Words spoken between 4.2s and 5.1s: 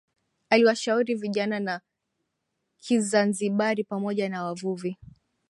na wavuvi